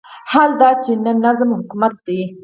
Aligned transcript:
حال 0.31 0.51
دا 0.61 0.69
چې 0.83 0.91
نه 1.03 1.11
نظام 1.23 1.49
حکومت 1.59 1.93
دی. 2.05 2.21